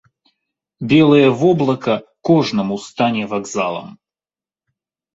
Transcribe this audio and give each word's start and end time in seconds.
Белае 0.93 1.27
воблака 1.41 1.95
кожнаму 2.31 2.81
стане 2.89 3.23
вакзалам. 3.37 3.97